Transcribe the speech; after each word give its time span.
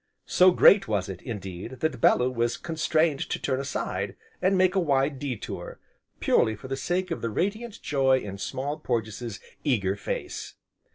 So 0.25 0.49
great 0.49 0.87
was 0.87 1.09
it, 1.09 1.21
indeed, 1.21 1.73
that 1.81 2.01
Bellew 2.01 2.31
was 2.31 2.57
constrained 2.57 3.19
to 3.29 3.37
turn 3.37 3.59
aside, 3.59 4.15
and 4.41 4.57
make 4.57 4.73
a 4.73 4.79
wide 4.79 5.19
detour, 5.19 5.79
purely 6.19 6.55
for 6.55 6.67
the 6.67 6.75
sake 6.75 7.11
of 7.11 7.21
the 7.21 7.29
radiant 7.29 7.79
joy 7.83 8.17
in 8.17 8.39
Small 8.39 8.79
Porges' 8.79 9.39
eager 9.63 9.95
face. 9.95 10.55